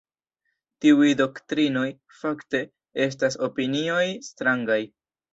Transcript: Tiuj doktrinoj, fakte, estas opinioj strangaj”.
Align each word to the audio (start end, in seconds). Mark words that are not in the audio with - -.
Tiuj 0.83 1.09
doktrinoj, 1.17 1.83
fakte, 2.21 2.61
estas 3.07 3.37
opinioj 3.49 4.07
strangaj”. 4.29 4.79